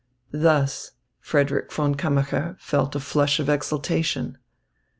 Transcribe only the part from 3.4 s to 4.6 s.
exaltation.